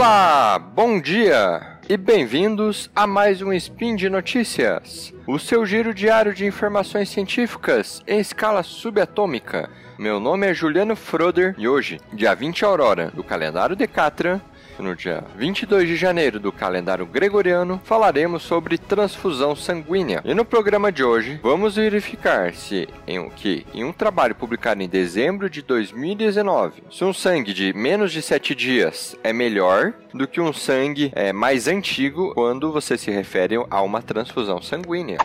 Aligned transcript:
Olá, 0.00 0.58
bom 0.58 0.98
dia 0.98 1.78
e 1.86 1.94
bem-vindos 1.94 2.90
a 2.96 3.06
mais 3.06 3.42
um 3.42 3.52
Spin 3.52 3.96
de 3.96 4.08
Notícias, 4.08 5.12
o 5.26 5.38
seu 5.38 5.66
giro 5.66 5.92
diário 5.92 6.32
de 6.32 6.46
informações 6.46 7.10
científicas 7.10 8.02
em 8.06 8.18
escala 8.18 8.62
subatômica. 8.62 9.68
Meu 9.98 10.18
nome 10.18 10.46
é 10.46 10.54
Juliano 10.54 10.96
Froder 10.96 11.54
e 11.58 11.68
hoje, 11.68 12.00
dia 12.14 12.34
20 12.34 12.64
Aurora, 12.64 13.10
do 13.10 13.22
calendário 13.22 13.76
Decatran, 13.76 14.40
no 14.80 14.96
dia 14.96 15.24
22 15.36 15.88
de 15.88 15.96
janeiro 15.96 16.40
do 16.40 16.52
calendário 16.52 17.06
gregoriano, 17.06 17.80
falaremos 17.84 18.42
sobre 18.42 18.78
transfusão 18.78 19.54
sanguínea. 19.54 20.22
E 20.24 20.34
no 20.34 20.44
programa 20.44 20.90
de 20.90 21.04
hoje, 21.04 21.38
vamos 21.42 21.76
verificar 21.76 22.54
se 22.54 22.88
em 23.06 23.28
que 23.30 23.66
em 23.72 23.84
um 23.84 23.92
trabalho 23.92 24.34
publicado 24.34 24.82
em 24.82 24.88
dezembro 24.88 25.48
de 25.48 25.62
2019, 25.62 26.82
se 26.90 27.04
um 27.04 27.12
sangue 27.12 27.52
de 27.52 27.72
menos 27.72 28.12
de 28.12 28.22
7 28.22 28.54
dias 28.54 29.16
é 29.22 29.32
melhor 29.32 29.92
do 30.12 30.26
que 30.26 30.40
um 30.40 30.52
sangue 30.52 31.12
é, 31.14 31.32
mais 31.32 31.68
antigo 31.68 32.34
quando 32.34 32.72
você 32.72 32.96
se 32.96 33.10
refere 33.10 33.56
a 33.70 33.82
uma 33.82 34.02
transfusão 34.02 34.60
sanguínea. 34.60 35.18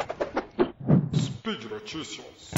Speed 1.15 1.63
Notícias. 1.65 2.51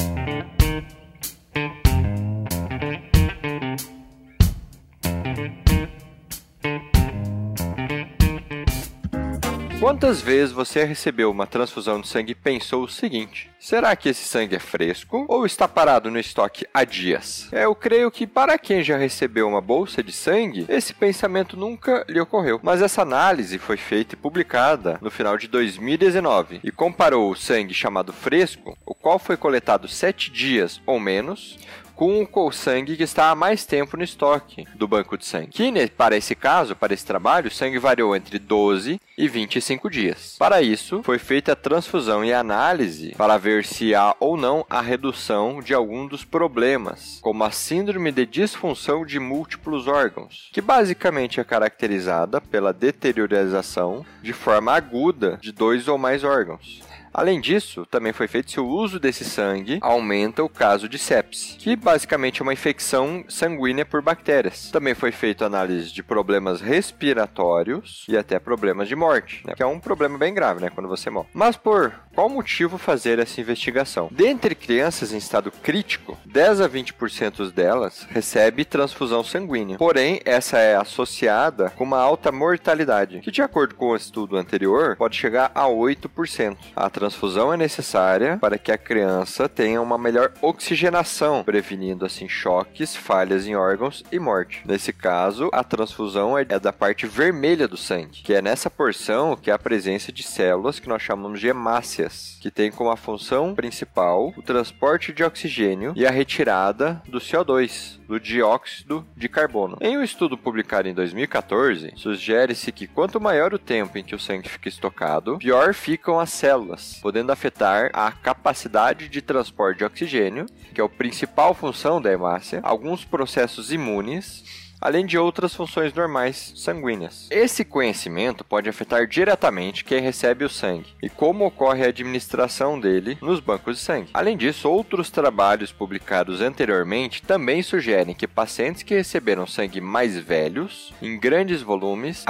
Quantas 9.80 10.20
vezes 10.22 10.52
você 10.52 10.84
recebeu 10.84 11.30
uma 11.30 11.45
transfusão 11.45 12.02
de 12.02 12.08
sangue 12.08 12.31
e 12.31 12.35
pensou 12.35 12.84
o 12.84 12.90
seguinte: 12.90 13.52
será 13.59 13.95
que 13.95 14.09
esse 14.09 14.27
sangue 14.27 14.55
é 14.55 14.60
fresco 14.60 15.24
ou 15.27 15.46
está 15.46 15.68
parado 15.68 16.10
no 16.10 16.20
estoque 16.20 16.65
há 16.74 16.84
dias? 16.84 17.48
Eu 17.52 17.76
creio 17.76 18.10
que 18.10 18.26
para 18.26 18.57
quem 18.57 18.84
já 18.84 18.98
recebeu 18.98 19.48
uma 19.48 19.62
bolsa 19.62 20.02
de 20.02 20.12
sangue, 20.12 20.65
esse 20.68 20.96
pensamento 20.96 21.55
nunca 21.55 22.04
lhe 22.10 22.20
ocorreu. 22.20 22.60
Mas 22.63 22.82
essa 22.82 23.04
análise 23.04 23.60
foi 23.60 23.77
feita 23.77 24.15
e 24.15 24.18
publicada 24.18 24.98
no 24.99 25.12
final 25.12 25.37
de 25.37 25.48
2019 25.48 26.59
e 26.63 26.71
comparou 26.71 27.30
o 27.30 27.35
sangue 27.35 27.74
chamado 27.74 28.12
fresco, 28.12 28.76
o 28.84 28.96
qual 28.96 29.20
foi 29.20 29.37
coletado 29.37 29.87
7 29.87 30.32
dias 30.32 30.82
ou 30.87 30.99
menos, 30.99 31.59
com 31.96 32.27
o 32.32 32.52
sangue 32.52 32.98
que 32.98 33.04
está 33.04 33.30
há 33.30 33.35
mais 33.35 33.65
tempo 33.65 33.96
no 33.96 34.04
estoque 34.04 34.65
do 34.76 34.87
banco 34.87 35.18
de 35.18 35.26
sangue. 35.26 35.48
Que, 35.48 35.87
para 35.87 36.18
esse 36.18 36.35
caso, 36.35 36.76
para 36.76 36.93
esse 36.93 37.05
trabalho, 37.05 37.48
o 37.48 37.52
sangue 37.52 37.80
variou 37.80 38.15
entre 38.15 38.40
12 38.40 38.99
e 39.18 39.27
25 39.27 39.90
dias. 39.90 40.35
Para 40.37 40.62
isso, 40.62 41.01
foi 41.01 41.18
feita 41.18 41.54
a 41.54 41.55
transfusão 41.55 42.23
e 42.23 42.32
análise 42.32 43.15
para 43.18 43.37
ver 43.37 43.65
se 43.65 43.96
há 43.96 44.15
ou 44.20 44.37
não 44.37 44.65
a 44.70 44.82
redução 44.82 45.59
de 45.62 45.74
algum 45.74 46.05
dos 46.05 46.24
problemas, 46.24 47.20
como 47.21 47.43
a 47.43 47.51
síndrome 47.51 48.12
de 48.12 48.26
disfunção 48.26 49.05
de 49.05 49.20
múltiplos 49.20 49.87
órgãos, 49.87 50.49
que 50.54 50.62
basicamente 50.62 51.40
é 51.40 51.43
caracterizada 51.43 52.40
pela 52.40 52.71
deteriorização 52.71 54.05
de 54.21 54.34
forma 54.34 54.74
aguda 54.74 55.37
de 55.41 55.52
dois 55.52 55.87
ou 55.87 55.98
mais 55.98 56.24
órgãos. 56.24 56.85
Além 57.18 57.41
disso, 57.41 57.84
também 57.87 58.13
foi 58.13 58.27
feito 58.27 58.52
se 58.52 58.59
o 58.59 58.68
uso 58.68 58.99
desse 58.99 59.26
sangue 59.26 59.79
aumenta 59.81 60.43
o 60.43 60.49
caso 60.49 60.87
de 60.87 60.99
sepse, 60.99 61.57
que 61.57 61.76
basicamente 61.76 62.41
é 62.41 62.43
uma 62.43 62.54
infecção 62.54 63.26
sanguínea 63.27 63.84
por 63.84 64.03
bactérias. 64.03 64.69
Também 64.69 64.94
foi 64.94 65.12
feito 65.12 65.44
análise 65.44 65.91
de 65.91 66.03
problemas 66.03 66.62
respiratórios 66.62 68.06
e 68.07 68.16
até 68.16 68.38
problemas 68.38 68.88
de 68.88 68.96
morte, 68.96 69.06
né? 69.46 69.53
que 69.56 69.63
é 69.63 69.66
um 69.66 69.80
problema 69.80 70.18
bem 70.18 70.34
grave, 70.34 70.62
né, 70.62 70.69
quando 70.74 70.90
você 70.90 71.09
morre. 71.09 71.28
Mas 71.34 71.56
por 71.56 71.94
qual 72.13 72.30
motivo 72.30 72.78
fazer 72.78 73.19
essa 73.19 73.40
investigação? 73.40 74.09
Dentre 74.12 74.56
crianças 74.56 75.14
em 75.14 75.18
estado 75.18 75.52
crítico, 75.52 76.18
10 76.25 76.62
a 76.62 76.69
20% 76.69 77.52
delas 77.52 78.08
recebe 78.09 78.66
transfusão 78.66 79.24
sanguínea. 79.24 79.78
Porém, 79.78 80.20
essa 80.26 80.58
é 80.58 80.76
associada 80.76 81.70
com 81.72 81.84
uma 81.84 82.00
alta 82.00 82.31
mortalidade, 82.31 83.20
que 83.20 83.31
de 83.31 83.42
acordo 83.42 83.76
com 83.76 83.90
o 83.90 83.96
estudo 83.96 84.36
anterior, 84.36 84.96
pode 84.96 85.16
chegar 85.16 85.52
a 85.54 85.66
8%. 85.66 86.58
A 86.76 86.90
transfusão 86.90 87.54
é 87.54 87.58
necessária 87.58 88.38
para 88.38 88.58
que 88.58 88.72
a 88.72 88.78
criança 88.78 89.48
tenha 89.48 89.81
uma 89.81 89.98
melhor 89.98 90.34
oxigenação, 90.42 91.44
prevenindo 91.44 92.06
assim 92.06 92.28
choques, 92.28 92.96
falhas 92.96 93.46
em 93.46 93.56
órgãos 93.56 94.04
e 94.12 94.20
morte. 94.20 94.64
Nesse 94.66 94.92
caso, 94.92 95.50
a 95.54 95.64
transfusão 95.64 96.38
é 96.38 96.46
da 96.46 96.74
parte 96.74 97.06
vermelha 97.06 97.68
do 97.68 97.78
sangue, 97.78 98.24
que 98.24 98.34
é 98.34 98.42
nessa 98.42 98.70
porção 98.70 98.97
que 99.41 99.52
há 99.52 99.56
a 99.56 99.59
presença 99.59 100.12
de 100.12 100.24
células 100.24 100.80
que 100.80 100.90
nós 100.90 101.02
chamamos 101.02 101.40
de 101.40 101.47
hemácias, 101.47 102.38
que 102.41 102.50
tem 102.50 102.72
como 102.72 102.90
a 102.90 102.97
função 102.97 103.53
principal 103.53 104.34
o 104.35 104.41
transporte 104.41 105.13
de 105.13 105.24
oxigênio 105.24 105.94
e 105.96 106.06
a 106.06 106.12
retirada 106.12 107.02
do 107.07 107.19
CO2, 107.19 108.00
do 108.07 108.19
dióxido 108.19 109.06
de 109.16 109.30
carbono. 109.30 109.78
Em 109.80 109.97
um 109.97 110.03
estudo 110.03 110.38
publicado 110.38 110.88
em 110.88 110.94
2014, 110.94 111.94
sugere-se 111.96 112.72
que 112.72 112.88
quanto 112.88 113.22
maior 113.22 113.53
o 113.53 113.59
tempo 113.59 113.97
em 113.97 114.03
que 114.03 114.16
o 114.16 114.19
sangue 114.19 114.50
fica 114.50 114.69
estocado, 114.69 115.38
pior 115.38 115.74
ficam 115.74 116.19
as 116.19 116.31
células, 116.31 117.00
podendo 117.02 117.31
afetar 117.31 117.90
a 117.94 118.12
capacidade 118.12 119.07
de 119.07 119.22
transporte 119.22 119.80
de 119.80 119.86
oxigênio, 119.86 120.46
que 120.74 120.81
é 120.81 120.84
a 120.84 120.90
principal 120.90 121.53
função 121.53 122.02
da 122.02 122.12
hemácia, 122.12 122.59
alguns 122.63 123.06
processos 123.06 123.72
imunes 123.72 124.67
além 124.80 125.06
de 125.06 125.18
outras 125.18 125.54
funções 125.54 125.94
normais 125.94 126.54
sanguíneas. 126.56 127.28
Esse 127.30 127.66
conhecimento 127.66 128.44
pode 128.44 128.70
afetar 128.70 129.08
diretamente 129.08 129.84
quem 129.84 130.02
recebe 130.02 130.46
o 130.46 130.50
sangue 130.50 130.94
e 131.02 131.10
como 131.10 131.46
ocorre 131.46 131.84
a 131.84 131.90
administração 131.90 132.80
dele 132.80 133.18
nos 133.22 133.40
bancos 133.40 133.78
de 133.78 133.84
sangue. 133.84 134.10
Além 134.14 134.38
disso, 134.38 134.70
outros 134.70 135.10
trabalhos 135.10 135.72
publicados 135.72 136.42
anteriormente 136.42 137.22
também 137.22 137.62
sugerem 137.62 138.14
que 138.14 138.28
pacientes 138.28 138.84
que 138.84 138.96
receberam 138.96 139.48
sangue 139.48 139.82
mais 139.82 140.18
velhos, 140.18 140.94
em 141.02 141.20
grandes 141.20 141.62
volumes, 141.62 142.24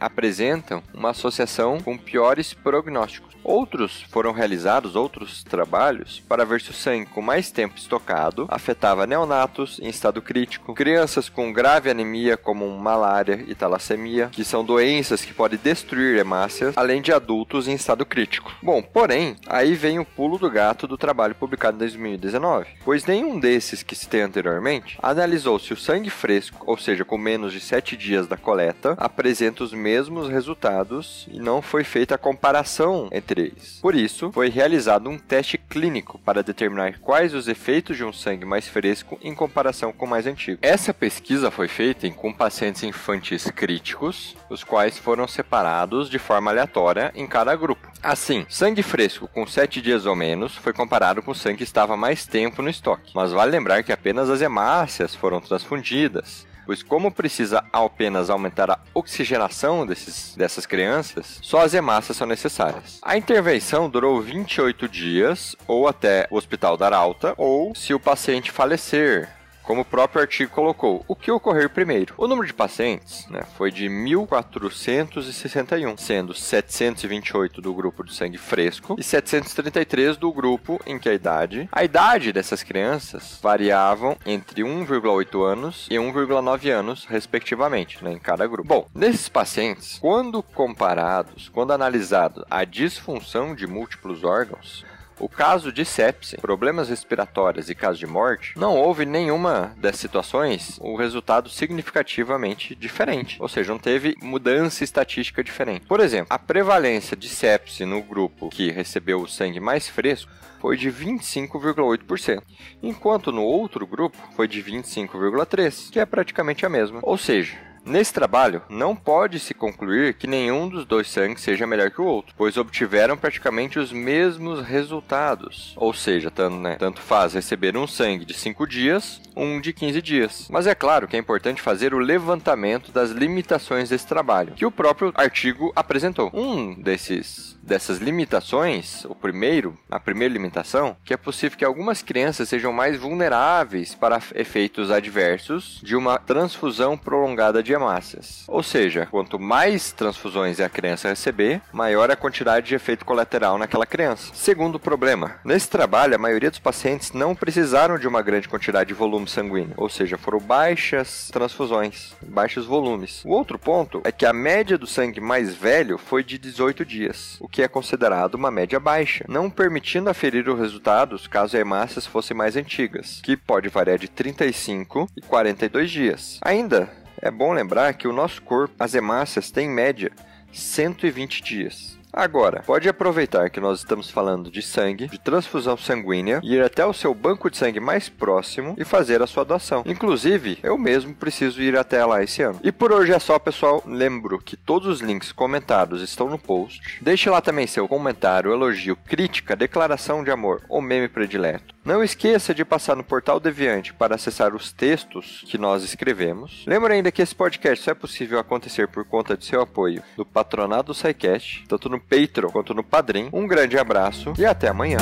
apresentam 0.00 0.82
uma 0.92 1.10
associação 1.10 1.80
com 1.80 1.96
piores 1.96 2.52
prognósticos. 2.54 3.36
Outros 3.42 4.02
foram 4.10 4.32
realizados 4.32 4.96
outros 4.96 5.44
trabalhos 5.44 6.20
para 6.28 6.44
ver 6.44 6.60
se 6.60 6.70
o 6.70 6.74
sangue 6.74 7.06
com 7.06 7.22
mais 7.22 7.48
tempo 7.48 7.78
estocado 7.78 8.46
afetava 8.48 9.06
neonatos 9.06 9.78
em 9.80 9.88
estado 9.88 10.20
crítico, 10.20 10.74
crianças 10.74 11.28
com 11.28 11.52
grave 11.52 11.85
anemia 11.90 12.36
como 12.36 12.68
malária 12.78 13.44
e 13.46 13.54
talassemia, 13.54 14.28
que 14.30 14.44
são 14.44 14.64
doenças 14.64 15.24
que 15.24 15.34
podem 15.34 15.58
destruir 15.62 16.18
hemácias, 16.18 16.76
além 16.76 17.00
de 17.00 17.12
adultos 17.12 17.68
em 17.68 17.74
estado 17.74 18.04
crítico. 18.04 18.52
Bom, 18.62 18.82
porém, 18.82 19.36
aí 19.46 19.74
vem 19.74 19.98
o 19.98 20.04
pulo 20.04 20.38
do 20.38 20.50
gato 20.50 20.86
do 20.86 20.98
trabalho 20.98 21.34
publicado 21.34 21.76
em 21.76 21.80
2019, 21.80 22.66
pois 22.84 23.04
nenhum 23.04 23.38
desses 23.38 23.82
que 23.82 23.94
citei 23.94 24.22
anteriormente 24.22 24.98
analisou 25.02 25.58
se 25.58 25.72
o 25.72 25.76
sangue 25.76 26.10
fresco, 26.10 26.62
ou 26.66 26.76
seja, 26.76 27.04
com 27.04 27.18
menos 27.18 27.52
de 27.52 27.60
7 27.60 27.96
dias 27.96 28.26
da 28.26 28.36
coleta, 28.36 28.94
apresenta 28.98 29.64
os 29.64 29.72
mesmos 29.72 30.28
resultados 30.28 31.26
e 31.30 31.38
não 31.38 31.62
foi 31.62 31.84
feita 31.84 32.14
a 32.14 32.18
comparação 32.18 33.08
entre 33.12 33.54
por 33.80 33.94
isso, 33.94 34.32
foi 34.32 34.48
realizado 34.48 35.08
um 35.08 35.18
teste 35.18 35.58
clínico 35.58 36.18
para 36.18 36.42
determinar 36.42 36.98
quais 37.00 37.34
os 37.34 37.48
efeitos 37.48 37.96
de 37.96 38.04
um 38.04 38.12
sangue 38.12 38.44
mais 38.44 38.68
fresco 38.68 39.18
em 39.22 39.34
comparação 39.34 39.92
com 39.92 40.06
o 40.06 40.08
mais 40.08 40.26
antigo. 40.26 40.58
Essa 40.62 40.92
pesquisa 40.92 41.50
foi 41.50 41.68
feita 41.76 42.08
com 42.10 42.32
pacientes 42.32 42.82
infantis 42.82 43.50
críticos, 43.50 44.34
os 44.48 44.64
quais 44.64 44.98
foram 44.98 45.28
separados 45.28 46.08
de 46.08 46.18
forma 46.18 46.50
aleatória 46.50 47.12
em 47.14 47.26
cada 47.26 47.54
grupo. 47.54 47.86
Assim, 48.02 48.46
sangue 48.48 48.82
fresco 48.82 49.28
com 49.28 49.46
7 49.46 49.82
dias 49.82 50.06
ou 50.06 50.16
menos 50.16 50.56
foi 50.56 50.72
comparado 50.72 51.22
com 51.22 51.34
sangue 51.34 51.58
que 51.58 51.64
estava 51.64 51.94
mais 51.94 52.24
tempo 52.24 52.62
no 52.62 52.70
estoque. 52.70 53.12
Mas 53.14 53.30
vale 53.30 53.50
lembrar 53.50 53.82
que 53.82 53.92
apenas 53.92 54.30
as 54.30 54.40
hemácias 54.40 55.14
foram 55.14 55.38
transfundidas 55.38 56.46
pois 56.64 56.82
como 56.82 57.12
precisa 57.12 57.64
apenas 57.72 58.28
aumentar 58.28 58.68
a 58.68 58.80
oxigenação 58.92 59.86
desses, 59.86 60.34
dessas 60.34 60.66
crianças, 60.66 61.38
só 61.40 61.60
as 61.60 61.72
hemácias 61.74 62.16
são 62.16 62.26
necessárias. 62.26 62.98
A 63.02 63.16
intervenção 63.16 63.88
durou 63.88 64.20
28 64.20 64.88
dias, 64.88 65.54
ou 65.68 65.86
até 65.86 66.26
o 66.28 66.36
hospital 66.36 66.76
dar 66.76 66.92
alta, 66.92 67.34
ou 67.36 67.72
se 67.72 67.94
o 67.94 68.00
paciente 68.00 68.50
falecer, 68.50 69.28
como 69.66 69.80
o 69.80 69.84
próprio 69.84 70.22
artigo 70.22 70.52
colocou, 70.52 71.04
o 71.08 71.16
que 71.16 71.30
ocorrer 71.30 71.68
primeiro? 71.68 72.14
O 72.16 72.28
número 72.28 72.46
de 72.46 72.54
pacientes 72.54 73.26
né, 73.28 73.42
foi 73.58 73.72
de 73.72 73.86
1.461, 73.86 75.98
sendo 75.98 76.32
728 76.32 77.60
do 77.60 77.74
grupo 77.74 78.04
de 78.04 78.14
sangue 78.14 78.38
fresco 78.38 78.96
e 78.98 79.02
733 79.02 80.16
do 80.16 80.32
grupo 80.32 80.80
em 80.86 80.98
que 80.98 81.08
a 81.08 81.14
idade. 81.14 81.68
A 81.72 81.82
idade 81.82 82.32
dessas 82.32 82.62
crianças 82.62 83.40
variavam 83.42 84.16
entre 84.24 84.62
1,8 84.62 85.44
anos 85.44 85.88
e 85.90 85.96
1,9 85.96 86.70
anos, 86.70 87.04
respectivamente, 87.04 88.02
né, 88.04 88.12
em 88.12 88.18
cada 88.18 88.46
grupo. 88.46 88.68
Bom, 88.68 88.86
nesses 88.94 89.28
pacientes, 89.28 89.98
quando 89.98 90.42
comparados, 90.42 91.48
quando 91.48 91.72
analisado 91.72 92.46
a 92.48 92.64
disfunção 92.64 93.54
de 93.54 93.66
múltiplos 93.66 94.22
órgãos, 94.22 94.84
o 95.18 95.28
caso 95.28 95.72
de 95.72 95.84
sepse, 95.84 96.36
problemas 96.36 96.88
respiratórios 96.88 97.70
e 97.70 97.74
caso 97.74 97.98
de 97.98 98.06
morte, 98.06 98.52
não 98.56 98.76
houve 98.76 99.04
nenhuma 99.04 99.74
das 99.78 99.96
situações 99.96 100.78
o 100.80 100.96
resultado 100.96 101.48
significativamente 101.48 102.74
diferente, 102.74 103.36
ou 103.40 103.48
seja, 103.48 103.72
não 103.72 103.78
teve 103.78 104.14
mudança 104.22 104.84
estatística 104.84 105.42
diferente. 105.42 105.86
Por 105.86 106.00
exemplo, 106.00 106.26
a 106.30 106.38
prevalência 106.38 107.16
de 107.16 107.28
sepse 107.28 107.84
no 107.84 108.02
grupo 108.02 108.48
que 108.50 108.70
recebeu 108.70 109.20
o 109.20 109.28
sangue 109.28 109.60
mais 109.60 109.88
fresco 109.88 110.30
foi 110.58 110.76
de 110.76 110.90
25,8%, 110.90 112.42
enquanto 112.82 113.30
no 113.30 113.42
outro 113.42 113.86
grupo 113.86 114.16
foi 114.34 114.48
de 114.48 114.62
25,3%, 114.62 115.90
que 115.90 116.00
é 116.00 116.06
praticamente 116.06 116.64
a 116.64 116.68
mesma. 116.68 117.00
Ou 117.02 117.16
seja, 117.16 117.56
Nesse 117.86 118.12
trabalho, 118.12 118.62
não 118.68 118.96
pode 118.96 119.38
se 119.38 119.54
concluir 119.54 120.14
que 120.14 120.26
nenhum 120.26 120.68
dos 120.68 120.84
dois 120.84 121.08
sangues 121.08 121.40
seja 121.40 121.68
melhor 121.68 121.88
que 121.88 122.00
o 122.00 122.04
outro, 122.04 122.34
pois 122.36 122.56
obtiveram 122.56 123.16
praticamente 123.16 123.78
os 123.78 123.92
mesmos 123.92 124.60
resultados. 124.60 125.72
Ou 125.76 125.94
seja, 125.94 126.28
tanto, 126.28 126.56
né, 126.56 126.74
tanto 126.74 127.00
faz 127.00 127.34
receber 127.34 127.76
um 127.76 127.86
sangue 127.86 128.24
de 128.24 128.34
5 128.34 128.66
dias, 128.66 129.20
um 129.36 129.60
de 129.60 129.72
15 129.72 130.02
dias. 130.02 130.48
Mas 130.50 130.66
é 130.66 130.74
claro 130.74 131.06
que 131.06 131.14
é 131.14 131.18
importante 131.20 131.62
fazer 131.62 131.94
o 131.94 131.98
levantamento 131.98 132.90
das 132.90 133.10
limitações 133.10 133.90
desse 133.90 134.06
trabalho, 134.06 134.54
que 134.54 134.66
o 134.66 134.72
próprio 134.72 135.12
artigo 135.14 135.72
apresentou. 135.76 136.28
Um 136.34 136.74
desses 136.74 137.55
dessas 137.66 137.98
limitações, 137.98 139.04
o 139.04 139.14
primeiro, 139.14 139.76
a 139.90 139.98
primeira 139.98 140.32
limitação, 140.32 140.96
que 141.04 141.12
é 141.12 141.16
possível 141.16 141.58
que 141.58 141.64
algumas 141.64 142.00
crianças 142.00 142.48
sejam 142.48 142.72
mais 142.72 142.98
vulneráveis 142.98 143.94
para 143.94 144.22
efeitos 144.34 144.90
adversos 144.90 145.80
de 145.82 145.96
uma 145.96 146.18
transfusão 146.18 146.96
prolongada 146.96 147.62
de 147.62 147.72
hemácias. 147.72 148.44
Ou 148.48 148.62
seja, 148.62 149.06
quanto 149.10 149.38
mais 149.38 149.92
transfusões 149.92 150.60
a 150.60 150.68
criança 150.68 151.08
receber, 151.08 151.60
maior 151.72 152.10
a 152.10 152.16
quantidade 152.16 152.66
de 152.66 152.74
efeito 152.74 153.04
colateral 153.04 153.58
naquela 153.58 153.86
criança. 153.86 154.32
Segundo 154.34 154.78
problema, 154.78 155.36
nesse 155.44 155.68
trabalho 155.68 156.14
a 156.14 156.18
maioria 156.18 156.50
dos 156.50 156.58
pacientes 156.58 157.12
não 157.12 157.34
precisaram 157.34 157.98
de 157.98 158.06
uma 158.06 158.22
grande 158.22 158.48
quantidade 158.48 158.88
de 158.88 158.94
volume 158.94 159.28
sanguíneo, 159.28 159.74
ou 159.76 159.88
seja, 159.88 160.16
foram 160.16 160.38
baixas 160.38 161.28
transfusões, 161.32 162.14
baixos 162.22 162.66
volumes. 162.66 163.24
O 163.24 163.30
outro 163.30 163.58
ponto 163.58 164.00
é 164.04 164.12
que 164.12 164.24
a 164.24 164.32
média 164.32 164.78
do 164.78 164.86
sangue 164.86 165.20
mais 165.20 165.54
velho 165.54 165.98
foi 165.98 166.22
de 166.22 166.38
18 166.38 166.84
dias, 166.84 167.36
o 167.40 167.48
que 167.48 167.55
é 167.62 167.68
considerado 167.68 168.34
uma 168.34 168.50
média 168.50 168.78
baixa, 168.78 169.24
não 169.28 169.50
permitindo 169.50 170.10
aferir 170.10 170.48
os 170.48 170.58
resultados 170.58 171.26
caso 171.26 171.56
as 171.56 171.60
hemácias 171.60 172.06
fossem 172.06 172.36
mais 172.36 172.56
antigas, 172.56 173.20
que 173.22 173.36
pode 173.36 173.68
variar 173.68 173.98
de 173.98 174.08
35 174.08 175.08
e 175.16 175.20
42 175.20 175.90
dias. 175.90 176.38
Ainda 176.42 176.90
é 177.20 177.30
bom 177.30 177.52
lembrar 177.52 177.94
que 177.94 178.06
o 178.06 178.12
nosso 178.12 178.42
corpo, 178.42 178.74
as 178.78 178.94
hemácias, 178.94 179.50
têm 179.50 179.66
em 179.66 179.70
média 179.70 180.12
120 180.52 181.42
dias. 181.42 181.98
Agora, 182.16 182.62
pode 182.64 182.88
aproveitar 182.88 183.50
que 183.50 183.60
nós 183.60 183.80
estamos 183.80 184.10
falando 184.10 184.50
de 184.50 184.62
sangue, 184.62 185.06
de 185.06 185.20
transfusão 185.20 185.76
sanguínea, 185.76 186.40
e 186.42 186.54
ir 186.54 186.62
até 186.62 186.84
o 186.86 186.94
seu 186.94 187.12
banco 187.12 187.50
de 187.50 187.58
sangue 187.58 187.78
mais 187.78 188.08
próximo 188.08 188.74
e 188.78 188.86
fazer 188.86 189.20
a 189.20 189.26
sua 189.26 189.44
doação. 189.44 189.82
Inclusive, 189.84 190.58
eu 190.62 190.78
mesmo 190.78 191.14
preciso 191.14 191.60
ir 191.60 191.76
até 191.76 192.02
lá 192.06 192.22
esse 192.22 192.40
ano. 192.40 192.58
E 192.64 192.72
por 192.72 192.90
hoje 192.90 193.12
é 193.12 193.18
só, 193.18 193.38
pessoal. 193.38 193.82
Lembro 193.84 194.38
que 194.38 194.56
todos 194.56 194.88
os 194.88 195.00
links 195.02 195.30
comentados 195.30 196.00
estão 196.00 196.30
no 196.30 196.38
post. 196.38 196.98
Deixe 197.02 197.28
lá 197.28 197.42
também 197.42 197.66
seu 197.66 197.86
comentário, 197.86 198.50
elogio, 198.50 198.96
crítica, 198.96 199.54
declaração 199.54 200.24
de 200.24 200.30
amor 200.30 200.62
ou 200.70 200.80
meme 200.80 201.08
predileto. 201.08 201.76
Não 201.86 202.02
esqueça 202.02 202.52
de 202.52 202.64
passar 202.64 202.96
no 202.96 203.04
portal 203.04 203.38
Deviante 203.38 203.94
para 203.94 204.16
acessar 204.16 204.56
os 204.56 204.72
textos 204.72 205.44
que 205.46 205.56
nós 205.56 205.84
escrevemos. 205.84 206.64
Lembra 206.66 206.94
ainda 206.94 207.12
que 207.12 207.22
esse 207.22 207.32
podcast 207.32 207.84
só 207.84 207.92
é 207.92 207.94
possível 207.94 208.40
acontecer 208.40 208.88
por 208.88 209.04
conta 209.04 209.36
de 209.36 209.44
seu 209.44 209.60
apoio 209.60 210.02
do 210.16 210.26
patronato 210.26 210.86
do 210.86 210.94
SciCast, 210.94 211.64
tanto 211.68 211.88
no 211.88 212.00
Patreon 212.08 212.50
quanto 212.50 212.74
no 212.74 212.82
Padrim. 212.82 213.28
Um 213.32 213.46
grande 213.46 213.78
abraço 213.78 214.32
e 214.38 214.44
até 214.44 214.68
amanhã. 214.68 214.98